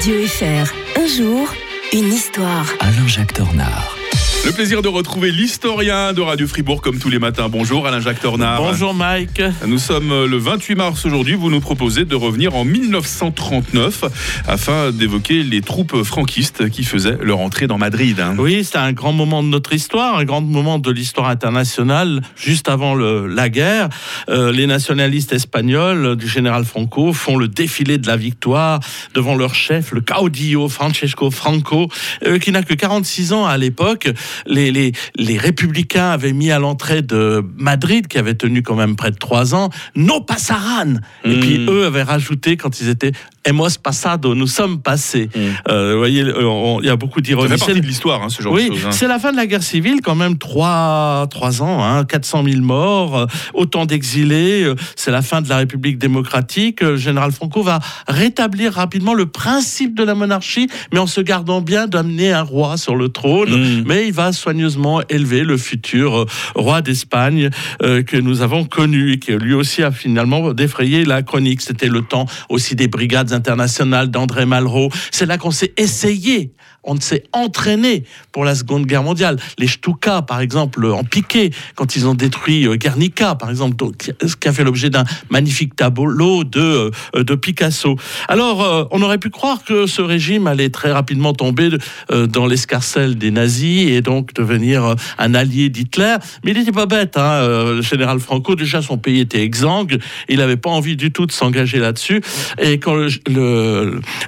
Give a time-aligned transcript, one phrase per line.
[0.00, 0.72] Radio FR.
[0.96, 1.52] Un jour,
[1.92, 2.64] une histoire.
[2.80, 3.99] Alain-Jacques Tornard.
[4.46, 7.48] Le plaisir de retrouver l'historien de Radio Fribourg comme tous les matins.
[7.50, 8.60] Bonjour Alain-Jacques Tornard.
[8.62, 9.42] Bonjour Mike.
[9.66, 11.34] Nous sommes le 28 mars aujourd'hui.
[11.34, 14.04] Vous nous proposez de revenir en 1939
[14.48, 18.18] afin d'évoquer les troupes franquistes qui faisaient leur entrée dans Madrid.
[18.18, 18.34] hein.
[18.38, 22.22] Oui, c'est un grand moment de notre histoire, un grand moment de l'histoire internationale.
[22.34, 23.90] Juste avant le- la guerre,
[24.30, 28.80] euh, les nationalistes espagnols du général Franco font le défilé de la victoire
[29.14, 31.88] devant leur chef, le caudillo Francesco Franco,
[32.24, 34.08] euh, qui n'a que 46 ans à l'époque.
[34.46, 38.96] Les, les, les républicains avaient mis à l'entrée de Madrid, qui avait tenu quand même
[38.96, 40.94] près de trois ans, No pasaran.
[41.24, 41.40] Et Mm.
[41.40, 43.12] puis eux avaient rajouté quand ils étaient
[43.46, 45.30] Hemos pasado, nous sommes passés.
[45.34, 45.38] Mm.
[45.68, 47.54] Euh, vous voyez, il y a beaucoup d'ironie.
[47.58, 48.86] C'est de l'histoire, hein, ce genre oui, de choses.
[48.86, 48.92] hein.
[48.92, 52.60] c'est la fin de la guerre civile, quand même, trois, trois ans, hein, 400 000
[52.60, 56.82] morts, euh, autant d'exilés, euh, c'est la fin de la République démocratique.
[56.82, 61.62] Le général Franco va rétablir rapidement le principe de la monarchie, mais en se gardant
[61.62, 63.50] bien d'amener un roi sur le trône.
[63.80, 63.84] Mm.
[63.86, 67.48] Mais il va soigneusement élever le futur roi d'Espagne
[67.82, 71.62] euh, que nous avons connu et qui lui aussi a finalement défrayé la chronique.
[71.62, 74.90] C'était le temps aussi des brigades internationales d'André Malraux.
[75.10, 76.52] C'est là qu'on s'est essayé,
[76.84, 79.38] on s'est entraîné pour la Seconde Guerre mondiale.
[79.58, 83.76] Les Stuka, par exemple, en piqué, quand ils ont détruit euh, Guernica, par exemple,
[84.24, 87.96] ce qui a fait l'objet d'un magnifique tableau de, euh, de Picasso.
[88.28, 91.70] Alors, euh, on aurait pu croire que ce régime allait très rapidement tomber
[92.10, 96.16] euh, dans l'escarcelle des nazis et donc devenir euh, un allié d'Hitler.
[96.44, 98.54] Mais il n'était pas bête, hein, euh, le général Franco.
[98.54, 99.98] Déjà, son pays était exsangue.
[100.28, 102.20] Il n'avait pas envie du tout de s'engager là-dessus.
[102.58, 103.06] Et quand,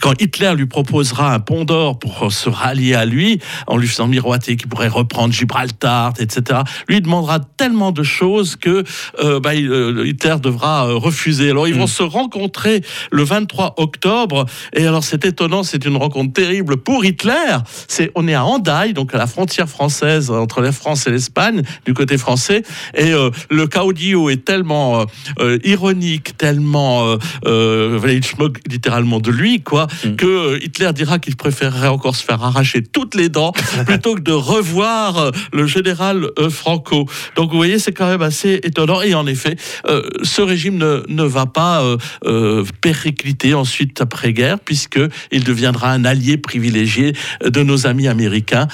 [0.00, 4.06] quand Hitler lui proposera un pont d'or pour se rallier à lui, en lui faisant
[4.06, 8.84] miroiter qu'il pourrait reprendre Gibraltar, etc., lui demandera tellement de choses que
[9.20, 11.50] euh, bah, euh, Hitler devra euh, refuser.
[11.50, 14.46] Alors, ils vont se rencontrer le 23 octobre.
[14.72, 17.56] Et alors, c'est étonnant, c'est une rencontre terrible pour Hitler.
[17.88, 21.62] C'est, on est à Hendaye, donc à la frontière française entre la France et l'Espagne,
[21.84, 22.62] du côté français.
[22.94, 25.04] Et euh, le caudillo est tellement
[25.40, 27.16] euh, ironique, tellement,
[27.46, 30.16] euh, il se moque littéralement de lui, quoi, Mm.
[30.16, 33.52] que Hitler dira qu'il préférerait encore se faire arracher toutes les dents
[33.86, 37.06] plutôt que de revoir euh, le général euh, Franco.
[37.36, 39.00] Donc, vous voyez, c'est quand même assez étonnant.
[39.00, 39.56] Et en effet,
[39.86, 46.04] euh, ce régime ne, ne va pas euh, euh, péricliter ensuite après-guerre, puisqu'il deviendra un
[46.04, 48.68] allié privilégié de nos amis américains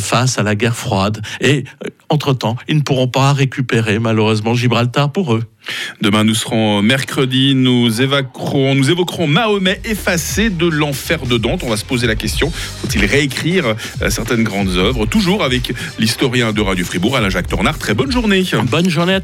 [0.00, 1.20] face à la guerre froide.
[1.40, 1.64] Et
[2.08, 5.42] entre-temps, ils ne pourront pas récupérer malheureusement Gibraltar pour eux.
[6.00, 7.54] Demain, nous serons mercredi.
[7.54, 11.62] Nous évoquerons, nous évoquerons Mahomet effacé de l'enfer de Dante.
[11.62, 15.06] On va se poser la question faut-il réécrire euh, certaines grandes œuvres?
[15.06, 17.78] Toujours avec l'historien de Radio Fribourg, Alain-Jacques Tornard.
[17.78, 18.44] Très bonne journée.
[18.70, 19.20] Bonne journée à